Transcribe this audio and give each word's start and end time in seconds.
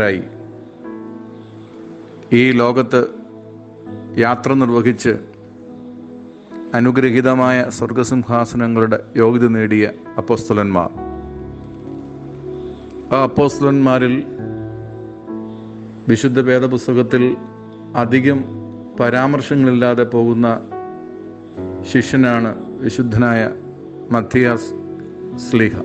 ായി 0.00 0.22
ഈ 2.32 2.52
ലോകത്ത് 2.52 3.06
യാത്ര 4.16 4.52
നിർവഹിച്ച് 4.52 5.16
അനുഗ്രഹീതമായ 6.74 7.66
സ്വർഗസിംഹാസനങ്ങളുടെ 7.68 9.04
യോഗ്യത 9.16 9.48
നേടിയ 9.48 9.90
അപ്പോസ്തലന്മാർ. 10.18 10.90
ആ 13.14 13.22
അപ്പോസ്തലന്മാരിൽ 13.22 14.26
വിശുദ്ധ 16.08 16.40
വേദപുസ്തകത്തിൽ 16.40 17.36
അധികം 17.96 18.44
പരാമർശങ്ങളില്ലാതെ 19.00 20.04
പോകുന്ന 20.04 20.60
ശിഷ്യനാണ് 21.92 22.80
വിശുദ്ധനായ 22.80 23.50
മത്തിയാസ് 24.10 24.70
സ്ലീഹ. 25.36 25.76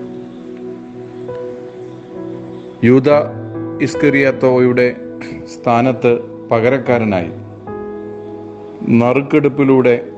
യൂത 2.84 3.39
ഇസ്കറിയത്തോയുടെ 3.82 4.96
സ്ഥാനത്ത് 5.56 6.20
പകരക്കാരനായി. 6.52 7.32
നറുക്കെടുപ്പിലൂടെ 8.98 10.12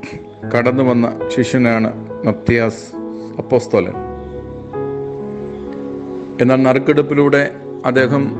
കടന്നു 0.57 0.83
വന്ന 0.83 1.19
ശിഷ്യനാണ് 1.35 2.07
മത്തിയാസ് 2.25 2.95
അപ്പോസ്തോലൻ. 3.37 3.93
എന്നാൽ 6.41 6.63
നറുക്കെടുപ്പിലൂടെ 6.63 7.55
അദ്ദേഹം 7.85 8.31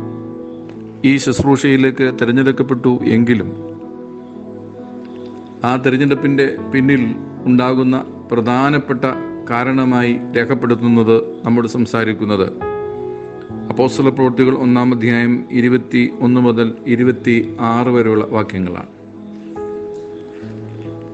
ഈ 1.05 1.17
ശുശ്രൂഷയിലേക്ക് 1.17 2.19
തിരഞ്ഞെടുക്കപ്പെട്ടു 2.21 2.99
എങ്കിലും 3.03 3.53
ആ 5.63 5.75
തിരഞ്ഞെടുപ്പിന്റെ 5.75 6.57
പിന്നിൽ 6.73 7.15
ഉണ്ടാകുന്ന 7.45 8.05
പ്രധാനപ്പെട്ട 8.31 9.05
കാരണമായി 9.49 10.19
രേഖപ്പെടുത്തുന്നത് 10.37 11.45
നമ്മോട് 11.45 11.67
സംസാരിക്കുന്നത് 11.67 12.70
അപ്പോസ്തല 13.71 14.09
പ്രവൃത്തികൾ 14.09 14.55
ഒന്നാം 14.55 14.93
അധ്യായം 14.93 15.45
ഇരുപത്തി 15.51 16.11
ഒന്ന് 16.19 16.41
മുതൽ 16.41 16.75
ഇരുപത്തി 16.87 17.55
ആറ് 17.59 17.87
വരെയുള്ള 17.87 18.25
വാക്യങ്ങളാണ്. 18.25 18.87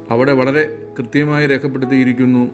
അവിടെ 0.09 0.33
വളരെ 0.33 0.87
കൃത്യമായി 0.99 1.47
രേഖപ്പെടുത്തിയിരിക്കുന്നു 1.47 2.51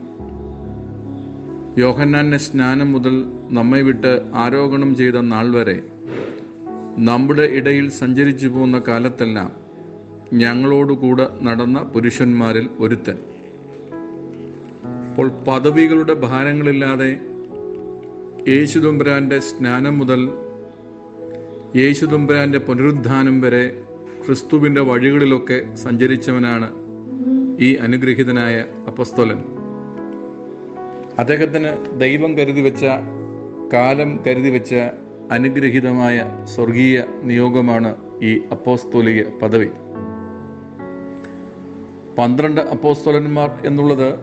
യോഹന്നാന്റെ 1.77 2.37
സ്നാനം 2.37 2.91
മുതൽ 2.91 3.23
നമ്മെ 3.49 3.81
വിട്ട് 3.81 4.31
ആരോപണം 4.33 4.95
ചെയ്ത 4.95 5.13
നാൾ 5.13 5.55
വരെ 5.55 5.83
നമ്മുടെ 6.97 7.41
ഇടയിൽ 7.41 7.89
സഞ്ചരിച്ചു 7.89 8.47
പോകുന്ന 8.47 8.81
കാലത്തെല്ലാം 8.87 9.51
ഞങ്ങളോടുകൂടെ 10.33 11.29
നടന്ന 11.41 11.83
പുരുഷന്മാരിൽ 11.83 12.69
ഒരുത്തൻ. 12.79 13.17
അപ്പോൾ 15.09 15.29
പദവികളുടെ 15.47 16.13
ഭാരങ്ങളില്ലാതെ 16.13 17.19
യേശുദുംബരാന്റെ 18.47 19.39
സ്നാനം 19.39 19.97
മുതൽ 19.97 20.29
യേശുദുംബരാന്റെ 21.75 22.59
പുനരുദ്ധാനം 22.59 23.41
വരെ 23.41 23.83
ക്രിസ്തുവിന്റെ 24.25 24.81
വഴികളിലൊക്കെ 24.81 25.75
സഞ്ചരിച്ചവനാണ് 25.75 26.73
ഈ 27.59 27.75
അനുഗ്രഹീതനായ 27.75 28.65
അപ്പസ്തോലൻ. 28.87 29.39
അദ്ദേഹത്തിന് 31.19 31.99
ദൈവം 31.99 32.37
കരുതി 32.37 32.61
വെച്ച 32.61 32.85
കാലം 33.73 34.19
കരുതി 34.27 34.49
വെച്ച 34.49 34.75
അനുഗ്രഹീതമായ 35.31 36.41
സ്വർഗീയ 36.43 37.03
നിയോഗമാണ് 37.23 37.95
ഈ 38.23 38.41
അപ്പോസ്തോലിക 38.51 39.23
പദവി. 39.23 39.69
പന്ത്രണ്ട് 42.17 42.61
അപ്പോസ്തോലന്മാർ 42.61 43.59
എന്നുള്ളത് 43.65 44.15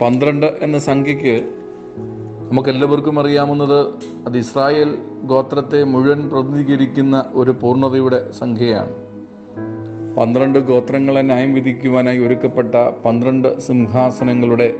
പന്ത്രണ്ട് 0.00 0.46
എന്ന 0.46 0.78
സംഖ്യയ്ക്ക് 0.78 1.65
നമുക്ക് 2.50 2.68
എല്ലാവർക്കും 2.68 3.20
അറിയാവുന്നത് 3.20 3.94
അത് 4.26 4.38
ഇസ്രായേൽ 4.38 4.98
ഗോത്രത്തെ 5.22 5.84
മുഴുവൻ 5.84 6.30
പ്രതിനിധീകരിക്കുന്ന 6.30 7.24
ഒരു 7.32 7.50
പൂർണതയുടെ 7.50 8.32
സംഖ്യയാണ്. 8.32 8.90
പന്ത്രണ്ട് 10.16 10.58
ഗോത്രങ്ങളെ 10.58 11.22
ന്യായം 11.22 11.54
വിധിക്കുവാനായി 11.54 12.18
ഒരുക്കപ്പെട്ട 12.18 12.74
പന്ത്രണ്ട് 13.04 13.58
സിംഹാസനങ്ങളുടെ 13.58 14.74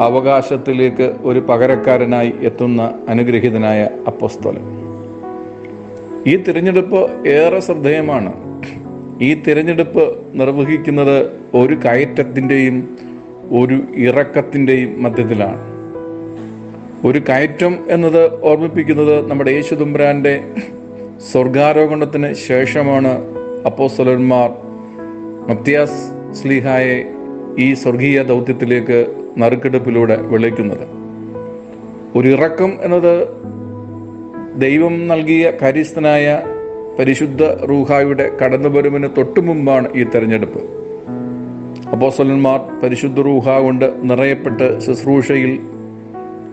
അവകാശത്തിലേക്ക് 0.00 1.16
ഒരു 1.22 1.38
പകരക്കാരനായി 1.38 2.32
എത്തുന്ന 2.40 2.94
അനുഗ്രഹീതനായ 3.08 3.88
അപ്പസ്തോലൻ. 4.06 4.62
ഈ 6.26 6.36
തിരഞ്ഞെടുപ്പ് 6.36 7.28
ഏറെ 7.28 7.60
ശ്രദ്ധേയമാണ്. 7.60 8.32
ഈ 9.22 9.34
തിരഞ്ഞെടുപ്പ് 9.34 10.22
നിർവഹിക്കുന്നത് 10.34 11.26
ഒരു 11.54 11.74
കയറ്റത്തിന്റെയും 11.74 12.96
ഒരു 13.60 13.82
ഇറക്കത്തിന്റെയും 13.96 15.02
മധ്യത്തിലാണ്. 15.02 15.71
ഒരു 17.06 17.18
കയറ്റം 17.28 17.78
എന്നത് 17.88 18.44
ഓർമ്മിപ്പിക്കുന്നത് 18.48 19.30
നമ്മുടെ 19.30 19.50
യേശുദുംബ്രാന്റെ 19.50 20.34
സ്വർഗാരോഹണത്തിന് 21.30 22.32
ശേഷമാണ് 22.48 23.12
അപ്പോസ്തലന്മാർ 23.66 24.50
മത്യാസ് 25.48 26.00
സ്ലീഹായെ 26.32 26.98
ഈ 27.58 27.74
സ്വർഗീയ 27.74 28.22
ദൗത്യത്തിലേക്ക് 28.22 28.98
നറുക്കെടുപ്പിലൂടെ 29.38 30.16
വിളിക്കുന്നത്. 30.22 30.84
ഒരു 32.16 32.28
ഇറക്കം 32.28 32.78
എന്നത് 32.82 33.14
ദൈവം 34.64 34.94
നൽകിയ 35.08 35.52
കാര്യസ്ഥനായ 35.62 36.26
പരിശുദ്ധ 36.98 37.42
റൂഹായുടെ 37.70 38.30
കടന്നുവരവിന് 38.40 39.08
തൊട്ടു 39.18 39.40
മുമ്പാണ് 39.40 39.88
ഈ 39.94 40.04
തെരഞ്ഞെടുപ്പ്. 40.04 40.62
അപ്പോസ്വലന്മാർ 41.92 42.60
പരിശുദ്ധ 42.82 43.20
റൂഹ 43.20 43.58
കൊണ്ട് 43.58 43.86
നിറയപ്പെട്ട് 44.10 44.80
ശുശ്രൂഷയിൽ 44.80 45.52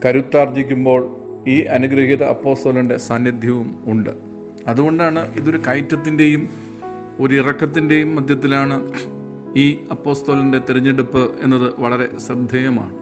കരുത്താർജിക്കുമ്പോൾ 0.05 1.01
ഈ 1.47 1.61
അനുഗ്രഹീത 1.61 2.23
അപ്പോസ്തലന്റെ 2.23 2.97
സാന്നിധ്യവും 2.97 3.83
ഉണ്ട്. 3.85 4.09
അതുകൊണ്ടാണ് 4.67 5.35
ഇതൊരു 5.35 5.57
കയറ്റത്തിന്റെയും 5.57 6.49
ഒരു 7.19 7.33
ഇറക്കത്തിന്റെയും 7.35 8.15
മധ്യത്തിലാണ് 8.15 8.91
ഈ 9.57 9.79
അപ്പോസ്തോലന്റെ 9.91 10.59
തിരഞ്ഞെടുപ്പ് 10.69 11.39
എന്നത് 11.41 11.79
വളരെ 11.79 12.19
ശ്രദ്ധേയമാണ്. 12.19 12.93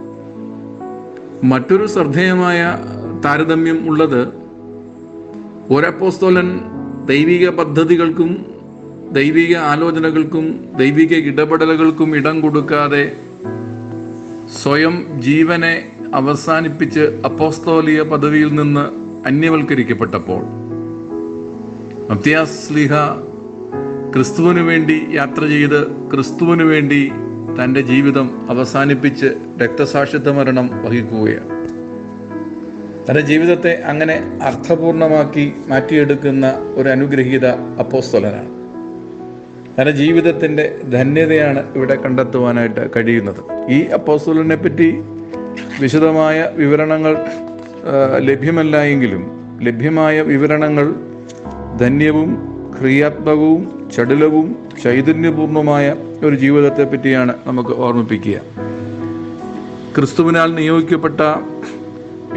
മറ്റൊരു 1.43 1.87
ശ്രദ്ധേയമായ 1.87 2.77
താരതമ്യം 3.25 3.89
ഉള്ളത് 3.89 4.21
ഒരപ്പോസ്തോലൻ 5.73 6.61
ദൈവിക 7.05 7.49
പദ്ധതികൾക്കും 7.49 8.45
ദൈവിക 9.11 9.55
ആലോചനകൾക്കും 9.55 10.69
ദൈവിക 10.77 11.13
ഇടപെടലുകൾക്കും 11.13 12.15
ഇടം 12.15 12.41
കൊടുക്കാതെ 12.41 13.11
സ്വയം 14.63 15.21
ജീവനെ 15.21 15.85
അവസാനിപ്പിച്ച് 16.13 16.99
അപ്പോസ്തോലിയ 16.99 18.01
പദവിയിൽ 18.01 18.55
നിന്ന് 18.55 19.07
അന്യവൽക്കരിക്കപ്പെട്ടപ്പോൾ 19.27 20.41
മത്യാസ്ലിഹ 22.09 22.91
ക്രിസ്തുവിനു 24.13 24.61
വേണ്ടി 24.61 25.05
യാത്ര 25.13 25.47
ചെയ്ത് 25.47 25.87
ക്രിസ്തുവിനു 25.87 26.63
വേണ്ടി 26.63 27.11
തന്റെ 27.63 27.81
ജീവിതം 27.81 28.47
അവസാനിപ്പിച്ച് 28.49 29.25
രക്തസാക്ഷിത്വ 29.61 30.31
മരണം 30.31 30.83
വഹിക്കുകയാണ്. 30.83 31.57
തന്റെ 33.09 33.21
ജീവിതത്തെ 33.21 33.81
അങ്ങനെ 33.81 34.39
അർത്ഥപൂർണമാക്കി 34.43 35.53
മാറ്റിയെടുക്കുന്ന 35.67 36.73
ഒരു 36.75 36.89
അനുഗ്രഹീത 36.89 37.45
അപ്പോസ്തലനാണ്. 37.79 38.49
തന്റെ 39.79 39.91
ജീവിതത്തിന്റെ 39.91 40.79
ധന്യതയാണ് 40.89 41.75
ഇവിടെ 41.75 41.95
കണ്ടെത്തുവാനായിട്ട് 41.95 42.89
കഴിയുന്നത്. 42.95 43.71
ഈ 43.71 43.83
അപ്പോസ്തലനെ 43.83 44.55
പറ്റി 44.55 45.01
വിശദമായ 45.79 46.49
വിവരണങ്ങൾ 46.55 47.17
ലഭ്യമല്ല 48.19 48.83
എങ്കിലും 48.83 49.23
ലഭ്യമായ 49.61 50.21
വിവരണങ്ങൾ 50.21 50.95
ധന്യവും 51.81 52.37
ക്രിയാത്മകവും 52.81 53.91
ചടുലവും 53.95 54.55
ചൈതന്യപൂർണമായ 54.83 55.95
ഒരു 56.25 56.35
ജീവിതത്തെ 56.35 56.83
പറ്റിയാണ് 56.83 57.33
നമുക്ക് 57.45 57.69
ഓർമ്മിപ്പിക്കുക. 57.69 58.41
ക്രിസ്തുവിനാൽ 59.95 60.55
നിയോഗിക്കപ്പെട്ട 60.55 61.21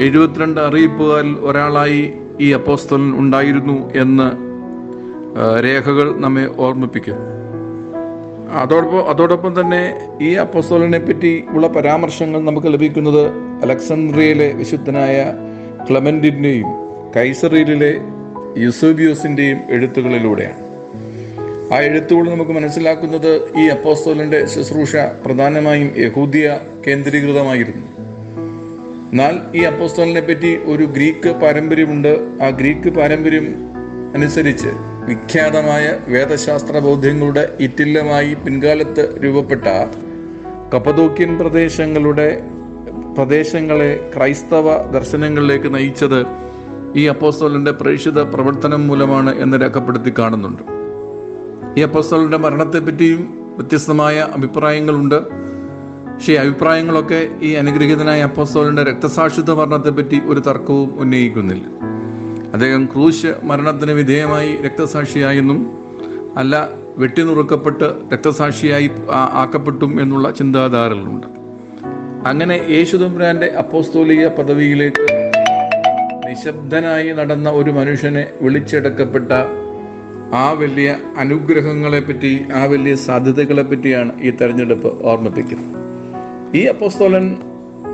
എഴുപത്തിരണ്ട് 0.00 0.60
അറിയിപ്പുകാരിൽ 0.60 1.32
ഒരാളായി 1.40 2.12
ഈ 2.40 2.52
അപ്പോസ്തലൻ 2.52 3.18
ഉണ്ടായിരുന്നു 3.18 3.92
എന്ന് 3.94 4.28
രേഖകൾ 5.64 6.20
നമ്മെ 6.20 6.54
ഓർമ്മിപ്പിക്കും. 6.56 7.18
അതോടൊപ്പം 8.52 9.08
അതോടൊപ്പം 9.08 9.60
തന്നെ 9.60 9.98
ഈ 10.22 10.34
അപ്പോസ്തോലിനെ 10.34 10.98
പറ്റി 10.98 11.44
ഉള്ള 11.48 11.66
പരാമർശങ്ങൾ 11.66 12.44
നമുക്ക് 12.44 12.66
ലഭിക്കുന്നത് 12.66 13.26
അലക്സാണ്ട്രിയയിലെ 13.62 14.52
വിശുദ്ധനായ 14.52 15.32
ക്ലമന്റിന്റെയും 15.90 16.66
കൈസറിയിലെ 17.16 17.94
യുസൂബിയോസിന്റെയും 18.58 19.58
എഴുത്തുകളിലൂടെയാണ്. 19.70 20.70
ആ 21.74 21.80
എഴുത്തുകൾ 21.80 22.30
നമുക്ക് 22.30 22.50
മനസ്സിലാക്കുന്നത് 22.50 23.58
ഈ 23.58 23.68
അപ്പോസ്തോലിന്റെ 23.68 24.46
ശുശ്രൂഷ 24.46 24.96
പ്രധാനമായും 24.96 25.92
യഹൂദിയ 25.96 26.58
കേന്ദ്രീകൃതമായിരുന്നു. 26.86 27.86
എന്നാൽ 29.10 29.58
ഈ 29.58 29.62
അപ്പോസ്തോലിനെ 29.62 30.20
പറ്റി 30.20 30.58
ഒരു 30.64 30.84
ഗ്രീക്ക് 30.84 31.28
പാരമ്പര്യമുണ്ട്. 31.28 32.42
ആ 32.42 32.50
ഗ്രീക്ക് 32.50 32.88
പാരമ്പര്യം 32.88 33.54
അനുസരിച്ച് 34.14 34.68
വിഖ്യാതമായ 35.10 35.98
വേദശാസ്ത്ര 36.08 36.78
ബോധ്യങ്ങളുടെ 36.78 37.56
ഇറ്റില്ലമായി 37.60 38.34
പിൻകാലത്ത് 38.34 39.20
രൂപപ്പെട്ട 39.24 39.62
കപ്പതോക്യൻ 40.74 41.38
പ്രദേശങ്ങളുടെ 41.38 42.40
പ്രദേശങ്ങളെ 43.16 44.10
ക്രൈസ്തവ 44.16 44.90
ദർശനങ്ങളിലേക്ക് 44.90 45.74
നയിച്ചത് 45.74 46.26
ഈ 46.96 47.06
അപ്പോസ്തോലിന്റെ 47.06 47.70
പ്രേക്ഷിത 47.70 48.22
പ്രവർത്തനം 48.22 48.88
മൂലമാണ് 48.88 49.42
എന്ന് 49.42 49.60
രേഖപ്പെടുത്തി 49.62 50.14
കാണുന്നുണ്ട്. 50.18 50.62
ഈ 51.80 51.82
അപ്പോസ്തോലന്റെ 51.82 52.36
മരണത്തെപ്പറ്റിയും 52.36 53.52
വ്യത്യസ്തമായ 53.56 54.28
അഭിപ്രായങ്ങളുണ്ട്. 54.32 55.20
പക്ഷേ 56.14 56.34
അഭിപ്രായങ്ങളൊക്കെ 56.34 57.28
ഈ 57.42 57.52
അനുഗ്രഹീതനായ 57.52 58.22
അപ്പോസ്തോലിന്റെ 58.22 58.82
രക്തസാക്ഷിത്വ 58.82 59.54
മരണത്തെപ്പറ്റി 59.54 60.20
ഒരു 60.26 60.40
തർക്കവും 60.40 61.00
ഉന്നയിക്കുന്നില്ല. 61.00 61.79
അദ്ദേഹം 62.52 62.86
ക്രൂശ് 62.86 63.34
മരണത്തിന് 63.42 63.92
വിധേയമായി 63.92 64.56
രക്തസാക്ഷിയായെന്നും 64.64 65.72
അല്ല 66.36 66.68
വെട്ടിനുറുക്കപ്പെട്ട് 66.96 67.88
രക്തസാക്ഷിയായി 68.12 68.90
ആക്കപ്പെട്ടും 69.32 70.02
എന്നുള്ള 70.02 70.30
ചിന്താധാരകളുണ്ട്. 70.30 71.26
അങ്ങനെ 72.26 72.66
യേശുദമ്പുരാന്റെ 72.70 73.46
അപ്പോസ്തോലിക 73.46 74.26
പദവിയിലേക്ക് 74.28 75.04
നിശബ്ദനായി 76.28 77.12
നടന്ന 77.12 77.50
ഒരു 77.50 77.70
മനുഷ്യനെ 77.70 78.26
വിളിച്ചെടുക്കപ്പെട്ട 78.42 79.32
ആ 80.34 80.50
വലിയ 80.52 80.96
അനുഗ്രഹങ്ങളെ 81.16 82.00
പറ്റി 82.00 82.32
ആ 82.54 82.64
വലിയ 82.64 82.94
സാധ്യതകളെ 82.94 83.62
പറ്റിയാണ് 83.62 84.22
ഈ 84.22 84.30
തെരഞ്ഞെടുപ്പ് 84.30 85.02
ഓർമ്മിപ്പിക്കുന്നത്. 85.02 85.76
ഈ 86.56 86.64
അപ്പോസ്തോലൻ 86.64 87.36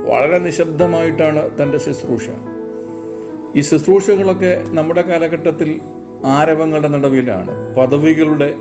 വളരെ 0.09 0.37
നിശബ്ദമായിട്ടാണ് 0.39 1.49
തന്റെ 1.61 1.77
ശുശ്രൂഷ 1.77 2.27
ഈ 3.55 3.61
ശുശ്രൂഷകളൊക്കെ 3.61 4.63
നമ്മുടെ 4.69 5.01
കാലഘട്ടത്തിൽ 5.01 5.79
ആരവങ്ങളുടെ 6.25 6.87
നടുവിലാണ് 6.87 7.75
പദവികളുടെ 7.75 8.55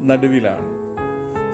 നടുവിലാണ് 0.00 0.84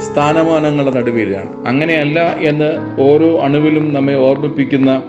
സ്ഥാനമാനങ്ങളുടെ 0.06 0.90
നടുവിലാണ്. 0.90 1.66
അങ്ങനെയല്ല 1.66 2.36
എന്ന് 2.38 3.00
ഓരോ 3.02 3.38
അണുവിലും 3.40 3.94
നമ്മെ 3.94 4.14
ഓർമ്മിപ്പിക്കുന്ന 4.14 5.02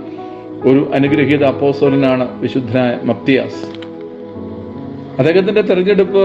ഒരു 0.63 0.91
അനുഗ്രഹീത 0.93 1.43
അപ്പോസ്തോലനാണ് 1.43 2.27
വിശുദ്ധനായ 2.41 2.99
മപ്തിയാസ് 3.05 3.61
അദ്ദേഹത്തിന്റെ 5.17 5.61
തെരഞ്ഞെടുപ്പ് 5.61 6.23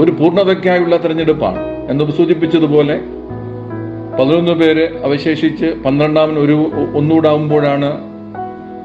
ഒരു 0.00 0.10
പൂർണതയ്ക്കായുള്ള 0.10 0.96
തെരഞ്ഞെടുപ്പാണ് 0.96 1.90
എന്ന് 1.90 2.04
സൂചിപ്പിച്ചതുപോലെ 2.04 3.00
പതിനൊന്ന് 4.18 4.52
പേര് 4.52 5.00
അവശേഷിച്ച് 5.04 5.66
പന്ത്രണ്ടാമൻ 5.84 6.38
ഒരു 6.38 6.72
ഒന്നുകൂടാവുമ്പോഴാണ് 6.94 8.15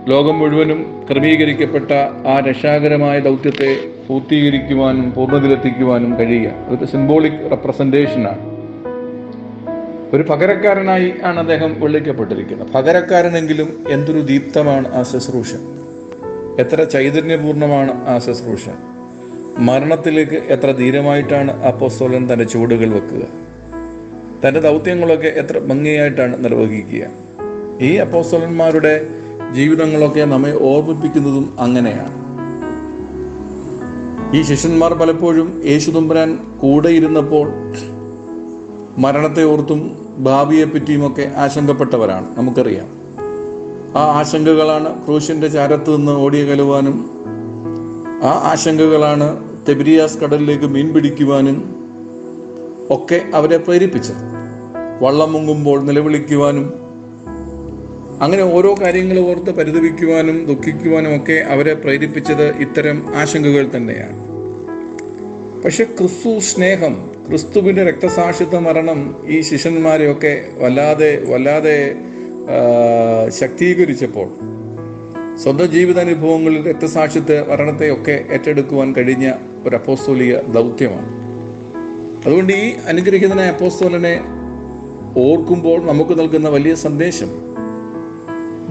ലോകം 0.08 0.40
മുഴുവനും 0.40 1.08
ക്രമീകരിക്കപ്പെട്ട 1.12 1.92
ആ 2.28 2.40
രക്ഷാകരമായ 2.40 3.20
ദൗത്യത്തെ 3.20 3.78
പൂർത്തീകരിക്കുവാനും 4.08 5.12
പൂർണതയിലെത്തിക്കുവാനും 5.12 6.20
കഴിയുക. 6.20 6.52
അതൊരു 6.52 6.86
സിംബോളിക് 6.86 7.52
റെപ്രസെന്റേഷനാണ് 7.52 8.40
ഒരു 10.16 10.24
പകരക്കാരനായി 10.24 11.14
ആണ് 11.24 11.40
അദ്ദേഹം 11.40 11.82
വിളിക്കപ്പെട്ടിരിക്കുന്നത്. 11.82 12.68
പകരക്കാരനെങ്കിലും 12.68 13.84
എന്തൊരു 13.90 14.20
ദീപ്തമാണ് 14.20 14.94
ആ 14.94 15.04
ശുശ്രൂഷ. 15.04 15.54
എത്ര 16.60 16.84
ചൈതന്യപൂർണമാണ് 16.84 18.08
ആ 18.08 18.18
ശുശ്രൂഷ. 18.18 18.70
മരണത്തിലേക്ക് 19.58 20.34
എത്ര 20.34 20.72
ധീരമായിട്ടാണ് 20.72 21.64
അപ്പോസ്തോലൻ 21.64 22.34
തന്റെ 22.34 22.46
ചുവടുകൾ 22.46 22.90
വെക്കുക. 22.90 23.28
തന്റെ 24.48 24.60
ദൗത്യങ്ങളൊക്കെ 24.60 25.28
എത്ര 25.28 25.60
ഭംഗിയായിട്ടാണ് 25.60 26.44
നിർവഹിക്കുക. 26.44 27.08
ഈ 27.82 27.96
അപ്പോസ്തലന്മാരുടെ 27.96 29.21
ജീവിതങ്ങളൊക്കെ 29.54 30.26
നമ്മെ 30.26 30.64
ഓർമ്മിപ്പിക്കുന്നതും 30.64 31.54
അങ്ങനെയാണ്. 31.60 32.22
ഈ 34.38 34.42
ശിഷ്യന്മാർ 34.42 34.94
പലപ്പോഴും 34.94 35.62
യേശുദമ്പുരാൻ 35.66 36.38
കൂടെ 36.58 36.90
ഇരുന്നപ്പോൾ 36.90 37.52
മരണത്തെ 38.98 39.44
ഓർത്തും 39.44 40.06
ഭാവിയെ 40.20 40.66
പറ്റിയുമൊക്കെ 40.66 41.32
ആശങ്കപ്പെട്ടവരാണ്. 41.36 42.38
നമുക്കറിയാം. 42.38 43.02
ആ 43.98 44.20
ആശങ്കകളാണ് 44.20 45.06
ക്രൂശിന്റെ 45.06 45.48
ചാരത്ത് 45.48 45.98
നിന്ന് 45.98 46.12
ഓടിയ 46.12 46.46
കലുവാനും 46.46 47.10
ആ 48.24 48.52
ആശങ്കകളാണ് 48.52 49.52
തെബിരിയാസ് 49.70 50.18
കടലിലേക്ക് 50.18 50.66
മീൻ 50.66 50.94
പിടിക്കുവാനും 50.94 51.76
ഒക്കെ 52.90 53.22
അവരെ 53.34 53.58
പ്രേരിപ്പിച്ചത്. 53.58 54.32
വള്ളം 55.02 55.34
മുങ്ങുമ്പോൾ 55.34 55.82
നിലവിളിക്കുവാനും 55.82 56.81
അങ്ങനെ 58.24 58.44
ഓരോ 58.44 58.76
കാര്യങ്ങൾ 58.82 59.20
ഓർത്ത് 59.20 59.52
പരിതപിക്കുവാനും 59.52 60.46
ദുഃഖിക്കുവാനും 60.46 61.16
ഒക്കെ 61.16 61.38
അവരെ 61.54 61.74
പ്രേരിപ്പിച്ചത് 61.74 62.44
ഇത്തരം 62.56 63.16
ആശങ്കകൾ 63.16 63.72
തന്നെയാണ്. 63.76 64.18
പക്ഷെ 65.64 65.84
ക്രിസ്തു 65.84 66.40
സ്നേഹം 66.40 66.94
ക്രിസ്തുവിന്റെ 67.28 67.84
രക്തസാക്ഷിത്വ 67.84 68.60
മരണം 68.60 69.00
ഈ 69.28 69.42
ശിഷ്യന്മാരെയൊക്കെ 69.42 70.34
വല്ലാതെ 70.58 71.12
വല്ലാതെ 71.32 71.76
ശക്തീകരിച്ചപ്പോൾ 73.40 74.30
സ്വന്തം 75.44 75.68
ജീവിതാനുഭവങ്ങളിൽ 75.72 76.62
രക്തസാക്ഷിത്വ 76.70 77.36
മരണത്തെയൊക്കെ 77.52 78.26
ഏറ്റെടുക്കുവാൻ 78.32 78.94
കഴിഞ്ഞ 78.94 79.34
ഒരു 79.68 79.76
അപ്പോസ്തോലിക 79.76 80.38
ദൗത്യമാണ്. 80.38 81.12
അതുകൊണ്ട് 82.26 82.54
ഈ 82.54 82.66
അനുഗ്രഹീതനായ 82.88 83.50
അപ്പോസ്തോലനെ 83.50 84.16
ഓർക്കുമ്പോൾ 85.18 85.80
നമുക്ക് 85.86 86.20
നൽകുന്ന 86.20 86.50
വലിയ 86.50 86.76
സന്ദേശം 86.76 87.32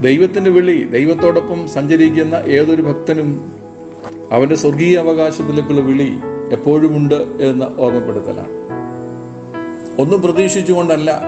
ദൈവത്തിന്റെ 0.01 0.49
വിളി 0.49 0.83
ദൈവത്തോടൊപ്പം 0.83 1.67
സഞ്ചരിക്കുന്ന 1.67 2.35
ഏതൊരു 2.35 2.81
ഭക്തനും 2.81 3.51
അവന്റെ 4.31 4.55
സ്വർഗീയ 4.55 4.97
അവകാശത്തിലേക്കുള്ള 4.97 5.81
വിളി 5.81 6.13
എപ്പോഴുമുണ്ട് 6.51 7.15
എന്ന് 7.41 7.81
ഓർമ്മപ്പെടുത്തലാണ്. 7.81 8.61
ഒന്നും 10.01 10.21
പ്രതീക്ഷിച്ചുകൊണ്ടല്ല 10.21 11.21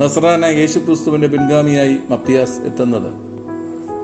നസ്രാന 0.00 0.44
യേശുക്രിസ്തുവിന്റെ 0.44 1.28
പിൻഗാമിയായി 1.28 1.96
മത്തിയാസ് 2.10 2.60
എത്തുന്നത്. 2.60 3.12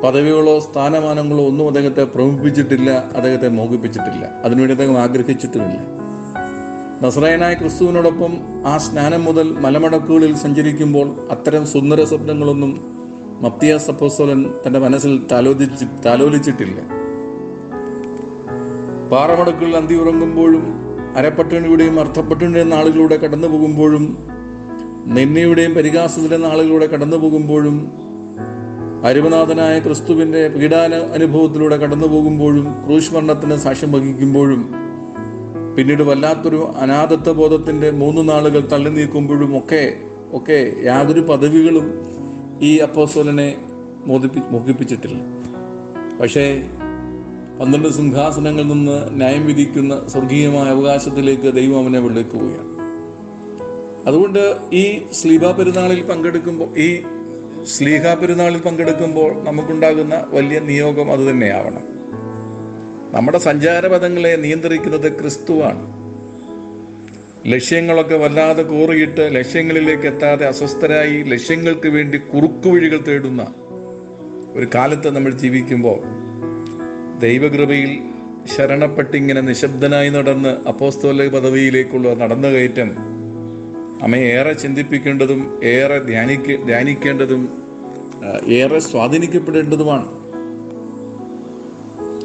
പദവികളോ 0.02 0.58
സ്ഥാനമാനങ്ങളോ 0.58 1.46
ഒന്നും 1.46 1.66
അദ്ദേഹത്തെ 1.66 2.04
പ്രമുഖിപ്പിച്ചിട്ടില്ല 2.04 2.90
അദ്ദേഹത്തെ 2.90 3.48
മോഹിപ്പിച്ചിട്ടില്ല. 3.48 4.24
അതിനുവേണ്ടി 4.44 4.70
അദ്ദേഹം 4.70 4.98
ആഗ്രഹിച്ചിട്ടുമില്ല. 4.98 5.80
നസ്രയനായ 7.02 7.54
ക്രിസ്തുവിനോടൊപ്പം 7.54 8.32
ആ 8.66 8.78
സ്നാനം 8.78 9.24
മുതൽ 9.24 9.52
മലമടക്കുകളിൽ 9.52 10.36
സഞ്ചരിക്കുമ്പോൾ 10.36 11.28
അത്തരം 11.30 11.66
സുന്ദര 11.66 12.04
സ്വപ്നങ്ങളൊന്നും 12.04 12.99
മത്തിയാസ് 13.40 13.86
സപ്പോസോലൻ 13.86 14.40
തന്റെ 14.62 14.78
മനസ്സിൽ 14.78 15.26
താലോലിച്ച് 15.32 15.86
താലോലിച്ചിട്ടില്ല. 16.06 16.78
പാറമടക്കുകളിൽ 19.10 19.76
അന്തി 19.76 19.94
ഉറങ്ങുമ്പോഴും 19.94 20.64
അരപ്പട്ടിണിയുടെയും 21.16 22.00
അർത്ഥപ്പട്ടിണിയുടെയും 22.00 22.68
നാളുകളിലൂടെ 22.68 23.16
കടന്നു 23.16 23.46
പോകുമ്പോഴും 23.46 24.04
നിന്നയുടെയും 25.06 25.74
പരിഹാസത്തിലെ 25.74 26.36
നാളുകളിലൂടെ 26.36 26.86
കടന്നു 26.86 27.16
പോകുമ്പോഴും 27.16 27.76
അരുമനാഥനായ 29.04 29.78
ക്രിസ്തുവിന്റെ 29.78 30.48
പീഡാന 30.48 30.94
അനുഭവത്തിലൂടെ 31.14 31.76
കടന്നു 31.76 32.06
പോകുമ്പോഴും 32.06 32.66
ക്രൂശ് 32.84 33.14
മരണത്തിന് 33.14 33.56
സാക്ഷ്യം 33.56 33.92
വഹിക്കുമ്പോഴും 33.92 34.62
പിന്നീട് 35.76 36.02
വല്ലാത്തൊരു 36.02 36.68
അനാഥത്വ 36.80 37.32
ബോധത്തിന്റെ 37.32 37.90
മൂന്ന് 37.90 38.28
നാളുകൾ 38.28 38.60
തള്ളി 38.72 38.88
നീക്കുമ്പോഴും 38.88 39.58
ഒക്കെ 39.58 39.82
ഒക്കെ 40.32 40.58
യാതൊരു 40.84 41.20
പദവികളും 41.20 41.86
ഈ 42.62 42.78
അപ്പോസ്തലനെ 42.78 43.66
മോദിപ്പി 44.06 44.40
മോഹിപ്പിച്ചിട്ടില്ല. 44.50 45.20
പക്ഷേ 46.20 46.62
പന്ത്രണ്ട് 47.60 47.88
സിംഹാസനങ്ങളിൽ 47.88 48.68
നിന്ന് 48.68 49.18
ന്യായം 49.20 49.46
വിധിക്കുന്ന 49.46 50.08
സ്വർഗീയമായ 50.08 50.70
അവകാശത്തിലേക്ക് 50.70 51.54
ദൈവം 51.54 51.78
അവനെ 51.78 51.98
വിളിക്കുകയാണ് 51.98 52.68
അതുകൊണ്ട് 54.06 54.56
ഈ 54.72 55.02
സ്ലീബ 55.12 55.50
പെരുന്നാളിൽ 55.50 56.02
പങ്കെടുക്കുമ്പോൾ 56.02 56.78
ഈ 56.78 57.02
സ്ലീഹ 57.64 58.14
പെരുന്നാളിൽ 58.14 58.60
പങ്കെടുക്കുമ്പോൾ 58.62 59.44
നമുക്കുണ്ടാകുന്ന 59.44 60.26
വലിയ 60.30 60.58
നിയോഗം 60.58 61.12
അത് 61.12 61.30
തന്നെയാവണം. 61.30 61.84
നമ്മുടെ 63.14 63.38
സഞ്ചാരപഥങ്ങളെ 63.38 64.36
നിയന്ത്രിക്കുന്നത് 64.36 65.18
ക്രിസ്തുവാണ്. 65.18 65.99
ലക്ഷ്യങ്ങളൊക്കെ 67.46 68.16
വല്ലാതെ 68.16 68.62
കോറിയിട്ട് 68.62 69.36
ലക്ഷ്യങ്ങളിലേക്ക് 69.36 70.02
എത്താതെ 70.02 70.46
അസ്വസ്ഥരായി 70.46 71.22
ലക്ഷ്യങ്ങൾക്ക് 71.22 71.88
വേണ്ടി 71.88 72.18
കുറുക്കുവഴികൾ 72.18 72.98
തേടുന്ന 72.98 73.54
ഒരു 74.54 74.66
കാലത്ത് 74.74 75.16
നമ്മൾ 75.16 75.30
ജീവിക്കുമ്പോൾ 75.30 75.98
ദൈവകൃപയിൽ 77.20 77.98
ശരണപ്പെട്ടിങ്ങനെ 78.56 79.40
നിശബ്ദനായി 79.40 80.08
നടന്ന് 80.08 80.68
അപ്പോസ്തോല 80.68 81.28
പദവിയിലേക്കുള്ള 81.28 82.14
നടന്നുകയറ്റം 82.14 82.90
അമ്മയെ 84.02 84.22
ഏറെ 84.22 84.52
ചിന്തിപ്പിക്കേണ്ടതും 84.52 85.60
ഏറെ 85.64 85.98
ധ്യാനിക്ക 85.98 86.64
ധ്യാനിക്കേണ്ടതും 86.66 87.48
ഏറെ 88.48 88.78
സ്വാധീനിക്കപ്പെടേണ്ടതുമാണ്. 88.78 90.20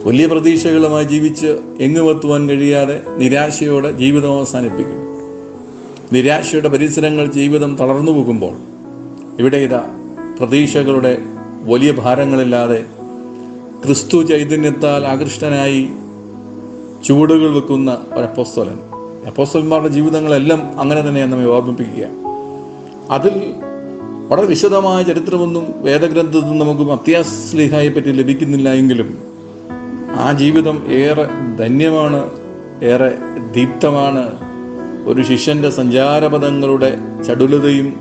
വലിയ 0.07 0.25
പ്രതീക്ഷകളുമായി 0.25 1.03
ജീവിച്ച് 1.03 1.59
എങ്ങുമെത്തുവാൻ 1.79 2.49
കഴിയാതെ 2.49 3.01
നിരാശയോടെ 3.17 3.91
ജീവിതം 3.91 4.37
അവസാനിപ്പിക്കും. 4.37 5.04
നിരാശയുടെ 6.13 6.67
പരിസരങ്ങൾ 6.69 7.25
ജീവിതം 7.25 7.75
തളർന്നു 7.75 8.11
പോകുമ്പോൾ 8.11 8.53
ഇവിടെ 9.39 9.57
ഇതാ 9.57 9.83
പ്രതീക്ഷകളുടെ 10.39 11.17
വലിയ 11.63 11.91
ഭാരങ്ങളില്ലാതെ 11.91 12.85
ക്രിസ്തു 13.85 14.23
ചൈതന്യത്താൽ 14.23 15.07
ആകൃഷ്ടനായി 15.07 15.89
ചുവടുകൾ 17.05 17.55
വെക്കുന്ന 17.55 17.97
ഒരപ്പോസ്തോലൻ. 18.13 18.79
അപ്പോസ്തലന്മാരുടെ 19.27 19.87
ജീവിതങ്ങളെല്ലാം 19.87 20.79
അങ്ങനെ 20.79 21.01
തന്നെയാണ് 21.01 21.31
നമ്മെ 21.31 21.49
ഓർമ്മിപ്പിക്കുക. 21.49 22.07
അതിൽ 23.11 23.53
വളരെ 24.27 24.47
വിശദമായ 24.47 25.03
ചരിത്രമൊന്നും 25.03 25.65
വേദഗ്രന്ഥത്തിൽ 25.77 26.57
നമുക്ക് 26.57 26.91
അത്യാസ്ലിഹായെ 26.91 27.89
പറ്റി 27.89 28.11
ലഭിക്കുന്നില്ല 28.11 28.73
എങ്കിലും 28.73 29.17
ആ 30.15 30.31
ജീവിതം 30.31 30.91
ഏറെ 30.91 31.27
ധന്യമാണ് 31.59 32.31
ഏറെ 32.83 33.11
ദീപ്തമാണ് 33.51 34.44
ഒരു 35.05 35.21
ശിഷ്യന്റെ 35.21 35.69
സഞ്ചാരപഥങ്ങളുടെ 35.69 36.97
ചടുലതയും 37.27 37.93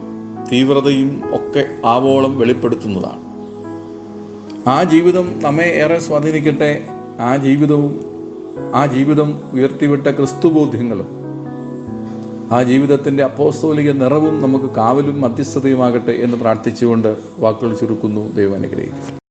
തീവ്രതയും 0.53 1.23
ഒക്കെ 1.35 1.87
ആവോളം 1.87 2.39
വെളിപ്പെടുത്തുന്നതാണ്. 2.39 3.25
ആ 4.69 4.83
ജീവിതം 4.83 5.41
നമ്മെ 5.43 5.65
ഏറെ 5.65 5.99
സ്വാധീനിക്കട്ടെ. 5.99 6.85
ആ 7.21 7.37
ജീവിതവും 7.37 8.01
ആ 8.75 8.87
ജീവിതം 8.87 9.41
ഉയർത്തിവിട്ട 9.53 10.07
ക്രിസ്തുബോധ്യങ്ങളും 10.09 11.09
ആ 12.53 12.63
ജീവിതത്തിന്റെ 12.63 13.25
അപ്പോസ്തോലിക 13.25 13.91
നിറവും 13.91 14.43
നമുക്ക് 14.43 14.65
കാവലും 14.65 15.21
മധ്യസ്ഥതയുമാകട്ടെ 15.21 16.11
എന്ന് 16.11 16.37
പ്രാർത്ഥിച്ചുകൊണ്ട് 16.37 17.17
വാക്കുകൾ 17.39 17.75
ചുരുക്കുന്നു. 17.75 18.33
ദൈവം 18.33 18.55
അനുഗ്രഹിക്കും 18.55 19.24